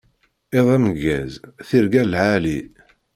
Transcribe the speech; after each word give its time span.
Iḍ 0.57 0.67
ameggaz, 0.75 1.31
tirga 1.67 2.03
lɛali. 2.11 2.59